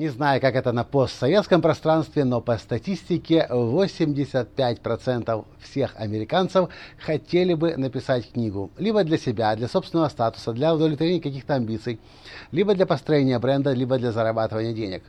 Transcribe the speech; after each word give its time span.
Не 0.00 0.08
знаю, 0.08 0.40
как 0.40 0.54
это 0.54 0.72
на 0.72 0.82
постсоветском 0.82 1.60
пространстве, 1.60 2.24
но 2.24 2.40
по 2.40 2.56
статистике 2.56 3.46
85% 3.50 5.44
всех 5.60 5.92
американцев 5.94 6.70
хотели 6.98 7.52
бы 7.52 7.76
написать 7.76 8.32
книгу. 8.32 8.70
Либо 8.78 9.04
для 9.04 9.18
себя, 9.18 9.54
для 9.56 9.68
собственного 9.68 10.08
статуса, 10.08 10.54
для 10.54 10.74
удовлетворения 10.74 11.20
каких-то 11.20 11.56
амбиций, 11.56 12.00
либо 12.50 12.74
для 12.74 12.86
построения 12.86 13.38
бренда, 13.38 13.74
либо 13.74 13.98
для 13.98 14.10
зарабатывания 14.10 14.72
денег. 14.72 15.02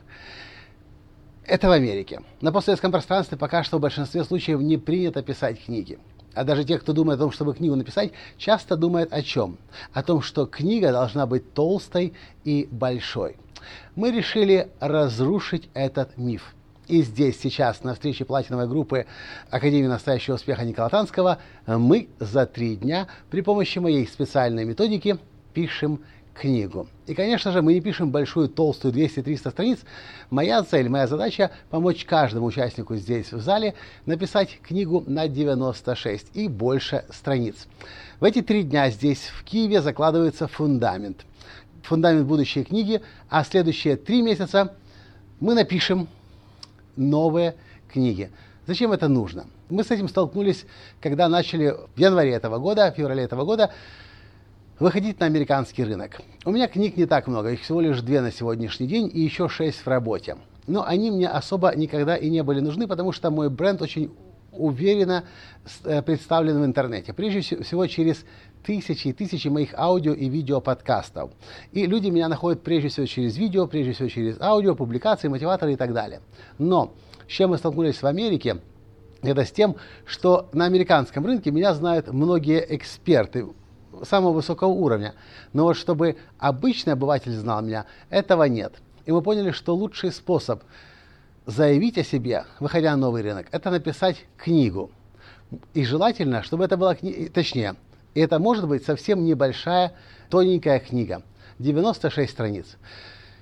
Это 1.46 1.68
в 1.68 1.72
Америке. 1.72 2.20
На 2.42 2.52
постсоветском 2.52 2.92
пространстве 2.92 3.38
пока 3.38 3.64
что 3.64 3.78
в 3.78 3.80
большинстве 3.80 4.24
случаев 4.24 4.60
не 4.60 4.76
принято 4.76 5.22
писать 5.22 5.64
книги. 5.64 5.98
А 6.34 6.44
даже 6.44 6.64
те, 6.64 6.78
кто 6.78 6.92
думает 6.92 7.18
о 7.18 7.22
том, 7.22 7.32
чтобы 7.32 7.54
книгу 7.54 7.76
написать, 7.76 8.12
часто 8.36 8.76
думают 8.76 9.10
о 9.14 9.22
чем? 9.22 9.56
О 9.94 10.02
том, 10.02 10.20
что 10.20 10.44
книга 10.44 10.92
должна 10.92 11.24
быть 11.24 11.54
толстой 11.54 12.12
и 12.44 12.68
большой 12.70 13.36
мы 13.94 14.10
решили 14.10 14.68
разрушить 14.80 15.68
этот 15.74 16.16
миф. 16.16 16.54
И 16.88 17.02
здесь 17.02 17.40
сейчас 17.40 17.84
на 17.84 17.94
встрече 17.94 18.24
платиновой 18.24 18.68
группы 18.68 19.06
Академии 19.50 19.86
настоящего 19.86 20.34
успеха 20.34 20.64
Никола 20.64 20.88
Танского 20.88 21.38
мы 21.66 22.08
за 22.18 22.44
три 22.44 22.76
дня 22.76 23.06
при 23.30 23.40
помощи 23.40 23.78
моей 23.78 24.06
специальной 24.06 24.64
методики 24.64 25.18
пишем 25.54 26.00
книгу. 26.34 26.88
И, 27.06 27.14
конечно 27.14 27.52
же, 27.52 27.62
мы 27.62 27.74
не 27.74 27.80
пишем 27.80 28.10
большую, 28.10 28.48
толстую, 28.48 28.94
200-300 28.94 29.50
страниц. 29.50 29.80
Моя 30.30 30.62
цель, 30.64 30.88
моя 30.88 31.06
задача– 31.06 31.50
помочь 31.70 32.04
каждому 32.04 32.46
участнику 32.46 32.96
здесь, 32.96 33.32
в 33.32 33.40
зале, 33.40 33.74
написать 34.06 34.58
книгу 34.60 35.04
на 35.06 35.28
96 35.28 36.30
и 36.34 36.48
больше 36.48 37.04
страниц. 37.10 37.66
В 38.18 38.24
эти 38.24 38.40
три 38.40 38.62
дня 38.62 38.90
здесь, 38.90 39.30
в 39.38 39.44
Киеве, 39.44 39.80
закладывается 39.82 40.48
фундамент– 40.48 41.24
фундамент 41.82 42.26
будущей 42.26 42.64
книги, 42.64 43.00
а 43.28 43.44
следующие 43.44 43.96
три 43.96 44.22
месяца 44.22 44.74
мы 45.40 45.54
напишем 45.54 46.08
новые 46.96 47.54
книги. 47.92 48.30
Зачем 48.66 48.92
это 48.92 49.08
нужно? 49.08 49.46
Мы 49.70 49.84
с 49.84 49.90
этим 49.90 50.08
столкнулись, 50.08 50.66
когда 51.00 51.28
начали 51.28 51.74
в 51.94 51.98
январе 51.98 52.32
этого 52.32 52.58
года, 52.58 52.92
в 52.92 52.96
феврале 52.96 53.24
этого 53.24 53.44
года 53.44 53.72
выходить 54.78 55.20
на 55.20 55.26
американский 55.26 55.84
рынок. 55.84 56.20
У 56.44 56.50
меня 56.50 56.68
книг 56.68 56.96
не 56.96 57.06
так 57.06 57.26
много, 57.26 57.50
их 57.50 57.62
всего 57.62 57.80
лишь 57.80 58.00
две 58.00 58.20
на 58.20 58.32
сегодняшний 58.32 58.86
день 58.86 59.10
и 59.12 59.20
еще 59.20 59.48
шесть 59.48 59.78
в 59.78 59.86
работе. 59.86 60.36
Но 60.66 60.84
они 60.86 61.10
мне 61.10 61.28
особо 61.28 61.74
никогда 61.74 62.16
и 62.16 62.30
не 62.30 62.42
были 62.42 62.60
нужны, 62.60 62.86
потому 62.86 63.12
что 63.12 63.30
мой 63.30 63.50
бренд 63.50 63.82
очень 63.82 64.12
уверенно 64.52 65.24
э, 65.84 66.02
представлен 66.02 66.60
в 66.60 66.64
интернете. 66.64 67.12
Прежде 67.12 67.40
всего 67.40 67.86
через 67.86 68.24
тысячи 68.62 69.08
и 69.08 69.12
тысячи 69.12 69.48
моих 69.48 69.74
аудио 69.74 70.12
и 70.12 70.28
видео 70.28 70.60
подкастов. 70.60 71.30
И 71.72 71.86
люди 71.86 72.08
меня 72.08 72.28
находят 72.28 72.62
прежде 72.62 72.88
всего 72.88 73.06
через 73.06 73.36
видео, 73.36 73.66
прежде 73.66 73.92
всего 73.92 74.08
через 74.08 74.40
аудио, 74.40 74.74
публикации, 74.74 75.28
мотиваторы 75.28 75.72
и 75.72 75.76
так 75.76 75.92
далее. 75.92 76.20
Но 76.58 76.94
с 77.28 77.32
чем 77.32 77.50
мы 77.50 77.58
столкнулись 77.58 78.00
в 78.00 78.06
Америке, 78.06 78.58
это 79.22 79.44
с 79.44 79.52
тем, 79.52 79.76
что 80.04 80.48
на 80.52 80.64
американском 80.64 81.24
рынке 81.24 81.50
меня 81.50 81.74
знают 81.74 82.12
многие 82.12 82.64
эксперты 82.74 83.46
самого 84.02 84.32
высокого 84.32 84.70
уровня. 84.70 85.14
Но 85.52 85.64
вот 85.64 85.76
чтобы 85.76 86.16
обычный 86.38 86.94
обыватель 86.94 87.32
знал 87.32 87.62
меня, 87.62 87.86
этого 88.10 88.44
нет. 88.44 88.74
И 89.06 89.12
мы 89.12 89.22
поняли, 89.22 89.50
что 89.50 89.74
лучший 89.74 90.12
способ 90.12 90.62
заявить 91.46 91.98
о 91.98 92.04
себе, 92.04 92.44
выходя 92.60 92.92
на 92.92 92.96
новый 92.96 93.22
рынок, 93.22 93.46
это 93.50 93.70
написать 93.70 94.24
книгу. 94.36 94.90
И 95.74 95.84
желательно, 95.84 96.42
чтобы 96.42 96.64
это 96.64 96.76
была 96.76 96.94
книга, 96.94 97.30
точнее, 97.30 97.76
это 98.14 98.38
может 98.38 98.66
быть 98.68 98.84
совсем 98.84 99.24
небольшая, 99.24 99.92
тоненькая 100.30 100.78
книга. 100.80 101.22
96 101.58 102.30
страниц. 102.30 102.76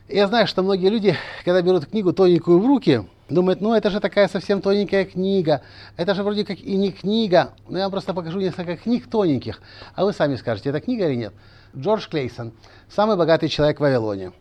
Я 0.09 0.27
знаю, 0.27 0.47
что 0.47 0.63
многие 0.63 0.89
люди, 0.89 1.17
когда 1.45 1.63
берут 1.63 1.87
книгу 1.87 2.13
тоненькую 2.13 2.59
в 2.59 2.67
руки, 2.67 3.05
думают, 3.29 3.61
ну 3.61 3.75
это 3.75 3.91
же 3.91 4.01
такая 4.01 4.27
совсем 4.27 4.61
тоненькая 4.61 5.05
книга, 5.05 5.63
это 5.97 6.15
же 6.15 6.25
вроде 6.25 6.45
как 6.45 6.59
и 6.59 6.77
не 6.77 6.91
книга. 6.91 7.53
Но 7.69 7.79
я 7.79 7.85
вам 7.85 7.93
просто 7.93 8.13
покажу 8.13 8.41
несколько 8.41 8.77
книг 8.77 9.09
тоненьких, 9.09 9.61
а 9.95 10.05
вы 10.05 10.13
сами 10.13 10.35
скажете, 10.35 10.71
это 10.71 10.81
книга 10.81 11.09
или 11.09 11.17
нет. 11.17 11.35
Джордж 11.77 12.09
Клейсон, 12.09 12.53
самый 12.89 13.17
богатый 13.17 13.49
человек 13.49 13.79
в 13.79 13.81
Вавилоне. 13.81 14.33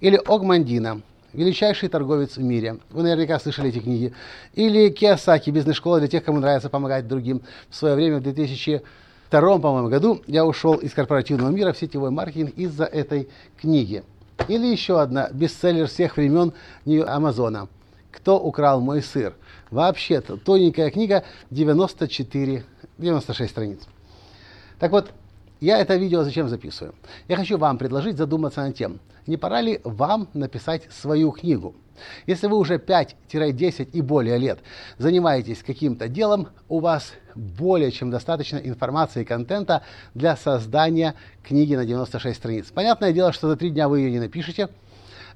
Или 0.00 0.20
Огмандина, 0.26 1.02
величайший 1.32 1.88
торговец 1.88 2.36
в 2.36 2.42
мире. 2.42 2.78
Вы 2.90 3.02
наверняка 3.02 3.38
слышали 3.38 3.70
эти 3.70 3.78
книги. 3.78 4.12
Или 4.54 4.90
Киосаки, 4.90 5.50
бизнес-школа 5.50 5.98
для 5.98 6.08
тех, 6.08 6.24
кому 6.24 6.38
нравится 6.38 6.68
помогать 6.68 7.08
другим. 7.08 7.42
В 7.70 7.76
свое 7.76 7.94
время, 7.94 8.18
в 8.18 8.22
2000 8.22 8.82
втором, 9.26 9.60
по-моему, 9.60 9.88
году 9.88 10.22
я 10.26 10.44
ушел 10.44 10.74
из 10.74 10.92
корпоративного 10.92 11.50
мира 11.50 11.72
в 11.72 11.78
сетевой 11.78 12.10
маркетинг 12.10 12.54
из-за 12.56 12.84
этой 12.84 13.28
книги. 13.60 14.02
Или 14.48 14.66
еще 14.66 15.00
одна, 15.00 15.30
бестселлер 15.32 15.86
всех 15.86 16.16
времен 16.16 16.52
Амазона. 17.06 17.68
«Кто 18.10 18.38
украл 18.38 18.80
мой 18.80 19.02
сыр?» 19.02 19.34
Вообще-то, 19.70 20.36
тоненькая 20.36 20.90
книга, 20.90 21.24
94, 21.50 22.62
96 22.98 23.50
страниц. 23.50 23.80
Так 24.78 24.92
вот, 24.92 25.10
я 25.62 25.78
это 25.78 25.94
видео 25.94 26.24
зачем 26.24 26.48
записываю? 26.48 26.94
Я 27.28 27.36
хочу 27.36 27.56
вам 27.56 27.78
предложить 27.78 28.16
задуматься 28.16 28.62
над 28.62 28.76
тем, 28.76 28.98
не 29.28 29.36
пора 29.36 29.60
ли 29.60 29.80
вам 29.84 30.28
написать 30.34 30.88
свою 30.90 31.30
книгу? 31.30 31.76
Если 32.26 32.48
вы 32.48 32.56
уже 32.56 32.78
5-10 32.78 33.90
и 33.92 34.00
более 34.00 34.38
лет 34.38 34.58
занимаетесь 34.98 35.62
каким-то 35.62 36.08
делом, 36.08 36.48
у 36.68 36.80
вас 36.80 37.12
более 37.36 37.92
чем 37.92 38.10
достаточно 38.10 38.56
информации 38.56 39.22
и 39.22 39.24
контента 39.24 39.82
для 40.14 40.36
создания 40.36 41.14
книги 41.44 41.76
на 41.76 41.84
96 41.84 42.36
страниц. 42.36 42.66
Понятное 42.72 43.12
дело, 43.12 43.32
что 43.32 43.48
за 43.48 43.56
три 43.56 43.70
дня 43.70 43.88
вы 43.88 44.00
ее 44.00 44.10
не 44.10 44.18
напишете. 44.18 44.68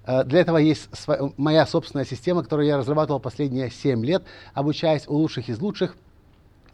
Э, 0.06 0.24
для 0.24 0.40
этого 0.40 0.56
есть 0.56 0.88
моя 1.36 1.66
собственная 1.66 2.04
система, 2.04 2.42
которую 2.42 2.66
я 2.66 2.78
разрабатывал 2.78 3.20
последние 3.20 3.70
7 3.70 4.04
лет, 4.04 4.24
обучаясь 4.54 5.06
у 5.06 5.14
лучших 5.14 5.48
из 5.48 5.60
лучших, 5.60 5.94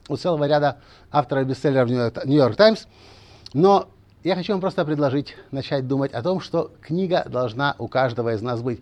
у 0.08 0.16
целого 0.16 0.44
ряда 0.44 0.78
авторов 1.10 1.46
бестселлеров 1.46 1.90
Нью-Йорк 2.24 2.56
Таймс. 2.56 2.86
Но 3.54 3.88
я 4.24 4.34
хочу 4.34 4.52
вам 4.52 4.60
просто 4.60 4.84
предложить 4.84 5.36
начать 5.50 5.86
думать 5.86 6.12
о 6.12 6.22
том, 6.22 6.40
что 6.40 6.70
книга 6.80 7.24
должна 7.28 7.74
у 7.78 7.88
каждого 7.88 8.34
из 8.34 8.40
нас 8.40 8.62
быть. 8.62 8.80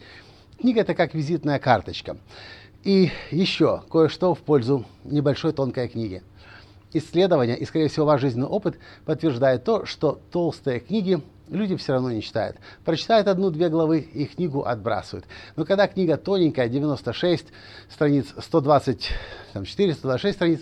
Книга– 0.60 0.80
это 0.82 0.94
как 0.94 1.14
визитная 1.14 1.58
карточка. 1.58 2.16
И 2.84 3.10
еще 3.30 3.82
кое-что 3.90 4.34
в 4.34 4.40
пользу 4.40 4.84
небольшой 5.04 5.52
тонкой 5.52 5.88
книги. 5.88 6.22
Исследования 6.92 7.56
и, 7.56 7.64
скорее 7.64 7.88
всего, 7.88 8.06
ваш 8.06 8.20
жизненный 8.20 8.46
опыт 8.46 8.78
подтверждает 9.04 9.64
то, 9.64 9.86
что 9.86 10.20
толстые 10.30 10.80
книги 10.80 11.20
люди 11.48 11.76
все 11.76 11.92
равно 11.92 12.10
не 12.12 12.22
читают. 12.22 12.56
Прочитают 12.84 13.26
одну-две 13.28 13.68
главы 13.68 14.00
и 14.00 14.26
книгу 14.26 14.62
отбрасывают. 14.62 15.26
Но 15.56 15.64
когда 15.64 15.88
книга 15.88 16.16
тоненькая, 16.16 16.68
96 16.68 17.46
страниц, 17.88 18.34
124, 18.38 19.94
126 19.94 20.36
страниц, 20.36 20.60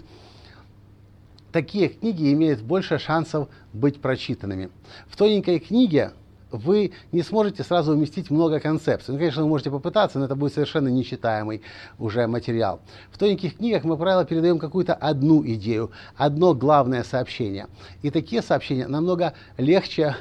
такие 1.52 1.88
книги 1.88 2.32
имеют 2.32 2.60
больше 2.60 2.98
шансов 2.98 3.48
быть 3.72 4.00
прочитанными. 4.00 4.70
В 5.08 5.16
тоненькой 5.16 5.58
книге 5.58 6.12
вы 6.50 6.92
не 7.12 7.22
сможете 7.22 7.62
сразу 7.62 7.92
уместить 7.92 8.30
много 8.30 8.60
концепций. 8.60 9.12
Ну, 9.12 9.18
конечно, 9.18 9.42
вы 9.42 9.48
можете 9.48 9.70
попытаться, 9.70 10.18
но 10.18 10.24
это 10.24 10.34
будет 10.34 10.54
совершенно 10.54 10.88
нечитаемый 10.88 11.62
уже 11.98 12.26
материал. 12.26 12.80
В 13.10 13.18
тоненьких 13.18 13.56
книгах 13.56 13.84
мы, 13.84 13.96
правило, 13.96 14.24
передаем 14.24 14.58
какую-то 14.58 14.94
одну 14.94 15.44
идею, 15.44 15.90
одно 16.16 16.54
главное 16.54 17.04
сообщение. 17.04 17.66
И 18.02 18.10
такие 18.10 18.42
сообщения 18.42 18.86
намного 18.86 19.34
легче 19.58 20.16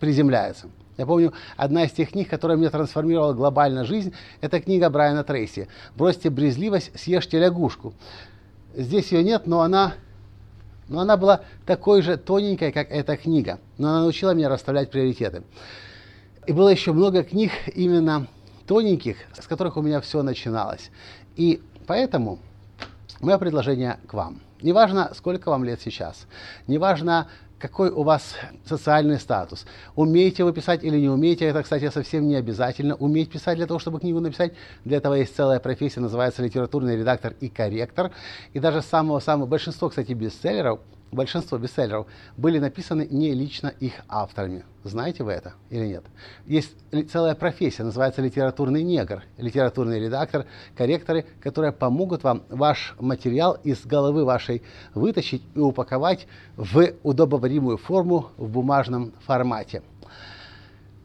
приземляются. 0.00 0.68
Я 0.96 1.06
помню, 1.06 1.32
одна 1.56 1.84
из 1.84 1.92
тех 1.92 2.10
книг, 2.10 2.28
которая 2.28 2.56
мне 2.56 2.70
трансформировала 2.70 3.32
глобально 3.32 3.84
жизнь, 3.84 4.12
это 4.40 4.60
книга 4.60 4.90
Брайана 4.90 5.22
Трейси 5.22 5.68
«Бросьте 5.94 6.28
брезгливость, 6.28 6.98
съешьте 6.98 7.38
лягушку». 7.38 7.94
Здесь 8.74 9.12
ее 9.12 9.22
нет, 9.22 9.46
но 9.46 9.60
она 9.60 9.94
но 10.88 11.00
она 11.00 11.16
была 11.16 11.42
такой 11.66 12.02
же 12.02 12.16
тоненькой, 12.16 12.72
как 12.72 12.90
эта 12.90 13.16
книга. 13.16 13.58
Но 13.76 13.90
она 13.90 14.00
научила 14.00 14.32
меня 14.32 14.48
расставлять 14.48 14.90
приоритеты. 14.90 15.42
И 16.46 16.52
было 16.52 16.68
еще 16.68 16.92
много 16.92 17.22
книг 17.22 17.52
именно 17.74 18.26
тоненьких, 18.66 19.16
с 19.38 19.46
которых 19.46 19.76
у 19.76 19.82
меня 19.82 20.00
все 20.00 20.22
начиналось. 20.22 20.90
И 21.36 21.62
поэтому 21.86 22.38
мое 23.20 23.38
предложение 23.38 23.98
к 24.06 24.14
вам. 24.14 24.40
Неважно, 24.60 25.12
сколько 25.14 25.50
вам 25.50 25.64
лет 25.64 25.80
сейчас, 25.80 26.26
неважно, 26.66 27.28
какой 27.58 27.90
у 27.90 28.02
вас 28.02 28.34
социальный 28.64 29.18
статус. 29.18 29.66
Умеете 29.96 30.44
вы 30.44 30.52
писать 30.52 30.84
или 30.84 30.98
не 30.98 31.08
умеете, 31.08 31.46
это, 31.46 31.62
кстати, 31.62 31.90
совсем 31.90 32.28
не 32.28 32.36
обязательно. 32.36 32.94
Уметь 32.94 33.30
писать 33.30 33.56
для 33.56 33.66
того, 33.66 33.78
чтобы 33.78 34.00
книгу 34.00 34.20
написать, 34.20 34.54
для 34.84 34.98
этого 34.98 35.14
есть 35.14 35.34
целая 35.34 35.60
профессия, 35.60 36.00
называется 36.00 36.42
литературный 36.42 36.96
редактор 36.96 37.34
и 37.40 37.48
корректор. 37.48 38.12
И 38.52 38.60
даже 38.60 38.82
самого-самого 38.82 39.46
большинство, 39.46 39.88
кстати, 39.88 40.12
бестселлеров– 40.12 40.80
большинство 41.10 41.58
бестселлеров 41.58 42.06
были 42.36 42.58
написаны 42.58 43.06
не 43.10 43.32
лично 43.34 43.68
их 43.68 43.94
авторами. 44.08 44.64
Знаете 44.84 45.24
вы 45.24 45.32
это 45.32 45.54
или 45.70 45.86
нет? 45.86 46.04
Есть 46.46 46.74
целая 47.10 47.34
профессия, 47.34 47.82
называется 47.82 48.22
литературный 48.22 48.82
негр, 48.82 49.22
литературный 49.36 50.00
редактор, 50.00 50.46
корректоры, 50.76 51.26
которые 51.40 51.72
помогут 51.72 52.24
вам 52.24 52.42
ваш 52.48 52.94
материал 52.98 53.58
из 53.64 53.84
головы 53.84 54.24
вашей 54.24 54.62
вытащить 54.94 55.42
и 55.54 55.58
упаковать 55.58 56.26
в 56.56 56.92
удобоваримую 57.02 57.76
форму 57.76 58.30
в 58.36 58.48
бумажном 58.48 59.12
формате. 59.26 59.82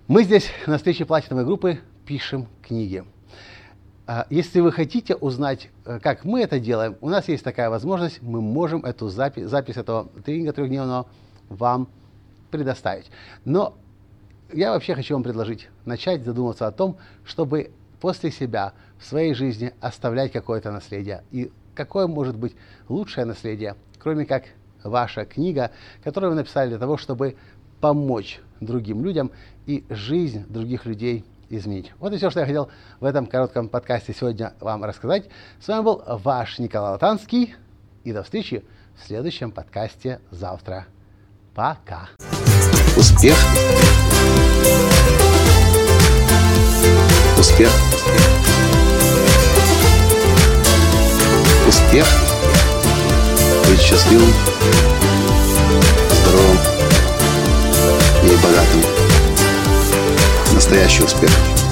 Мы 0.07 0.23
здесь 0.23 0.50
на 0.67 0.77
встрече 0.77 1.05
платиновой 1.05 1.45
группы 1.45 1.79
пишем 2.05 2.47
книги. 2.61 3.03
А, 4.05 4.27
если 4.29 4.59
вы 4.59 4.71
хотите 4.71 5.15
узнать, 5.15 5.69
э, 5.85 6.00
как 6.01 6.25
мы 6.25 6.41
это 6.41 6.59
делаем, 6.59 6.97
у 7.00 7.09
нас 7.09 7.29
есть 7.29 7.44
такая 7.44 7.69
возможность, 7.69 8.21
мы 8.21 8.41
можем 8.41 8.83
эту 8.83 9.07
запись, 9.07 9.47
запись 9.50 9.77
этого 9.77 10.09
тренинга 10.25 10.51
трехдневного 10.51 11.07
вам 11.47 11.88
предоставить. 12.51 13.09
Но 13.45 13.77
я 14.51 14.71
вообще 14.71 14.94
хочу 14.94 15.13
вам 15.13 15.23
предложить 15.23 15.69
начать 15.85 16.25
задумываться 16.25 16.67
о 16.67 16.71
том, 16.71 16.97
чтобы 17.23 17.71
после 18.01 18.29
себя 18.29 18.73
в 19.00 19.05
своей 19.05 19.33
жизни 19.33 19.73
оставлять 19.79 20.33
какое-то 20.33 20.71
наследие. 20.71 21.23
И 21.31 21.50
какое 21.73 22.07
может 22.07 22.35
быть 22.35 22.55
лучшее 22.89 23.25
наследие, 23.25 23.75
кроме 24.00 24.25
как 24.25 24.44
ваша 24.83 25.23
книга, 25.23 25.71
которую 26.03 26.31
вы 26.31 26.35
написали 26.35 26.69
для 26.69 26.77
того, 26.77 26.97
чтобы 26.97 27.38
помочь 27.79 28.41
другим 28.59 29.03
людям 29.03 29.31
и 29.65 29.85
жизнь 29.89 30.45
других 30.50 30.85
людей 30.85 31.23
изменить. 31.57 31.91
Вот 32.00 32.13
и 32.13 32.17
все, 32.17 32.29
что 32.29 32.39
я 32.39 32.45
хотел 32.45 32.69
в 33.00 33.05
этом 33.05 33.25
коротком 33.25 33.69
подкасте 33.69 34.13
сегодня 34.13 34.53
вам 34.59 34.83
рассказать. 34.83 35.29
С 35.59 35.67
вами 35.67 35.83
был 35.83 36.03
ваш 36.05 36.59
Николай 36.59 36.91
Латанский. 36.91 37.55
И 38.03 38.11
до 38.11 38.23
встречи 38.23 38.63
в 39.01 39.05
следующем 39.05 39.51
подкасте 39.51 40.19
завтра. 40.31 40.85
Пока. 41.55 42.09
Успех. 42.97 43.35
Успех. 47.38 47.71
Успех. 51.67 52.07
Быть 53.69 53.79
счастливым, 53.79 54.33
здоровым 56.11 56.57
и 58.23 58.35
богатым 58.44 59.02
настоящий 60.53 61.03
успех. 61.03 61.62